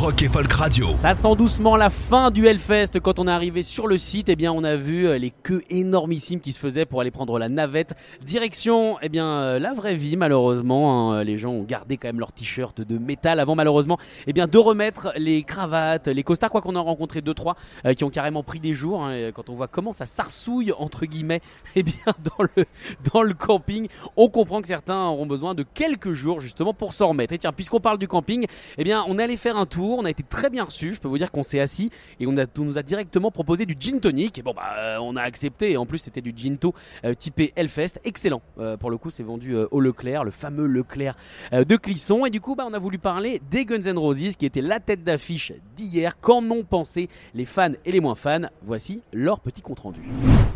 [0.00, 0.88] Rock et Folk Radio.
[0.94, 2.98] Ça sent doucement la fin du Hellfest.
[3.02, 5.62] Quand on est arrivé sur le site, eh bien, on a vu euh, les queues
[5.68, 7.92] énormissimes qui se faisaient pour aller prendre la navette.
[8.24, 11.12] Direction, eh bien, euh, la vraie vie, malheureusement.
[11.12, 11.22] hein.
[11.22, 14.56] Les gens ont gardé quand même leur t-shirt de métal avant, malheureusement, eh bien, de
[14.56, 16.48] remettre les cravates, les costards.
[16.50, 19.04] Quoi qu'on en rencontré deux, trois euh, qui ont carrément pris des jours.
[19.04, 19.32] hein.
[19.34, 21.42] Quand on voit comment ça sarsouille, entre guillemets,
[21.76, 21.94] eh bien,
[22.38, 22.64] dans le,
[23.12, 23.86] dans le camping,
[24.16, 27.34] on comprend que certains auront besoin de quelques jours, justement, pour s'en remettre.
[27.34, 28.46] Et tiens, puisqu'on parle du camping,
[28.78, 29.89] eh bien, on est allé faire un tour.
[29.98, 30.94] On a été très bien reçus.
[30.94, 34.00] Je peux vous dire qu'on s'est assis et on, nous a directement proposé du gin
[34.00, 34.38] tonic.
[34.38, 35.72] Et bon, bah, euh, on a accepté.
[35.72, 36.74] Et en plus, c'était du ginto
[37.04, 38.00] euh, typé Hellfest.
[38.04, 38.42] Excellent.
[38.58, 41.16] Euh, pour le coup, c'est vendu euh, au Leclerc, le fameux Leclerc
[41.52, 42.26] de Clisson.
[42.26, 44.80] Et du coup, bah, on a voulu parler des Guns N' Roses qui était la
[44.80, 46.20] tête d'affiche d'hier.
[46.20, 48.48] Qu'en ont pensé les fans et les moins fans?
[48.62, 50.00] Voici leur petit compte rendu.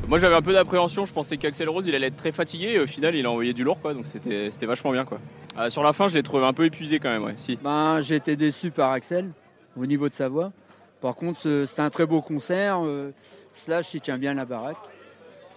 [0.09, 2.81] Moi j'avais un peu d'appréhension, je pensais qu'Axel Rose il allait être très fatigué et
[2.81, 5.19] au final il a envoyé du lourd quoi donc c'était vachement bien quoi.
[5.59, 7.57] Euh, sur la fin je l'ai trouvé un peu épuisé quand même ouais si.
[7.63, 9.31] Ben, j'ai été déçu par Axel
[9.77, 10.53] au niveau de sa voix.
[11.01, 12.81] Par contre, c'était un très beau concert.
[12.85, 13.11] euh,
[13.53, 14.79] Slash, il tient bien la baraque.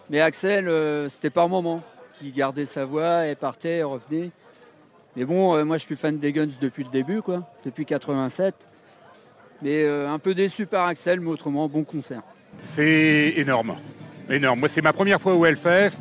[0.10, 1.82] Mais Axel, euh, c'était par moment.
[2.22, 4.32] Il gardait sa voix et partait et revenait.
[5.16, 8.56] Mais bon, euh, moi, je suis fan des Guns depuis le début, quoi, depuis 87.
[9.62, 12.22] Mais euh, un peu déçu par Axel, mais autrement, bon concert.
[12.66, 13.76] C'est énorme.
[14.30, 14.60] Énorme.
[14.60, 16.00] Moi, c'est ma première fois au Hellfest.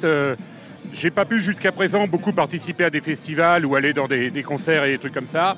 [0.93, 4.85] J'ai pas pu jusqu'à présent beaucoup participer à des festivals ou aller dans des, concerts
[4.85, 5.57] et des trucs comme ça.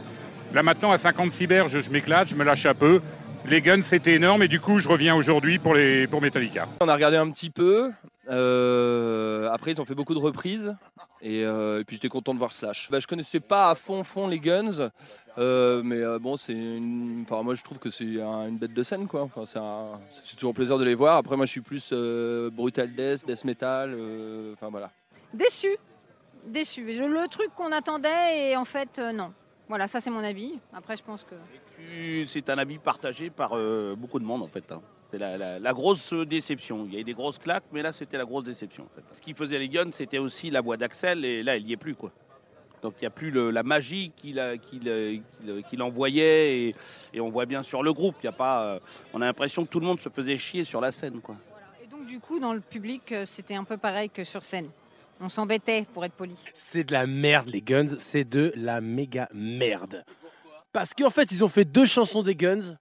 [0.55, 3.01] Là, maintenant, à 56 berges, je m'éclate, je me lâche un peu.
[3.49, 5.77] Les Guns, c'était énorme et du coup, je reviens aujourd'hui pour,
[6.11, 6.67] pour Metallica.
[6.81, 7.91] On a regardé un petit peu.
[8.31, 10.75] euh, après, ils ont fait beaucoup de reprises.
[11.21, 12.89] Et, euh, et puis, j'étais content de voir Slash.
[12.91, 14.91] Bah, je connaissais pas à fond, fond les Guns.
[15.39, 16.57] euh, mais bon, c'est
[17.23, 19.07] enfin, moi, je trouve que c'est un- une bête de scène.
[19.07, 19.29] quoi.
[19.47, 19.99] C'est, un-
[20.37, 21.17] toujours plaisir de les voir.
[21.19, 21.93] Après, moi, je suis plus
[22.53, 23.95] Brutal Death, Death Metal.
[24.55, 24.91] Enfin, voilà.
[25.35, 25.77] Déçu.
[26.47, 26.85] Déçu.
[26.85, 29.33] Le truc qu'on attendait et en fait, euh, non.
[29.69, 30.59] Voilà, ça c'est mon avis.
[30.73, 31.35] Après, je pense que.
[32.27, 34.71] C'est un avis partagé par euh, beaucoup de monde en fait.
[34.73, 34.81] hein.
[35.11, 36.85] C'est la, la- la grosse déception.
[36.87, 38.85] Il y a eu des grosses claques, mais là c'était la grosse déception.
[38.85, 39.05] En fait.
[39.15, 41.77] Ce qui faisait les Guns, c'était aussi la voix d'Axel, et là il n'y est
[41.79, 42.11] plus quoi.
[42.83, 44.41] Donc il n'y a plus le- la magie qu'il
[45.69, 46.75] qu'il envoyait, et,
[47.15, 48.17] et on voit bien sur le groupe.
[48.23, 48.81] Il y a pas, euh,
[49.13, 51.37] on a l'impression que tout le monde se faisait chier sur la scène quoi.
[51.83, 54.69] Et donc, du coup, dans le public, c'était un peu pareil que sur scène.
[55.21, 56.35] On s'embêtait, pour être poli.
[56.55, 57.99] C'est de la merde, les Guns.
[57.99, 60.05] C'est de la méga merde.
[60.73, 62.77] Parce qu'en fait, ils ont fait deux chansons des Guns.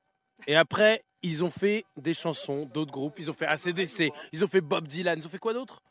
[0.45, 3.15] Et après, ils ont fait des chansons d'autres groupes.
[3.17, 4.11] Ils ont fait ACDC.
[4.31, 5.17] Ils ont fait Bob Dylan.
[5.17, 5.81] Ils ont fait quoi d'autre?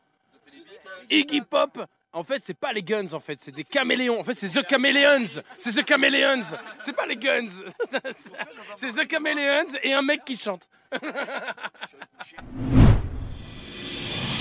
[1.10, 1.84] Iggy Pop.
[2.12, 3.38] En fait, c'est pas les Guns, en fait.
[3.40, 4.20] C'est des caméléons.
[4.20, 5.42] En fait, c'est The Chameleons.
[5.58, 6.44] C'est The Chameleons.
[6.80, 7.48] C'est pas les Guns.
[8.76, 10.66] c'est The Chameleons et un mec qui chante.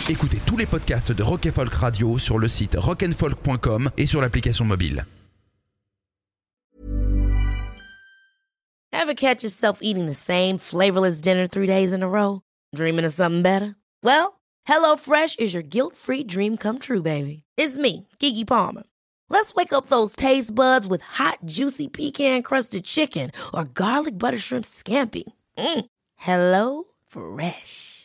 [0.08, 4.64] Écoutez tous les podcasts de Rock Folk Radio sur le site rockandfolk.com et sur l'application
[4.64, 5.04] mobile.
[8.94, 12.42] Ever catch yourself eating the same flavorless dinner three days in a row?
[12.76, 13.76] Dreaming of something better?
[14.04, 17.42] Well, HelloFresh is your guilt-free dream come true, baby.
[17.58, 18.84] It's me, Kiki Palmer.
[19.30, 24.66] Let's wake up those taste buds with hot, juicy pecan-crusted chicken or garlic butter shrimp
[24.66, 25.24] scampi.
[25.58, 25.86] Mm.
[26.16, 28.05] Hello Fresh.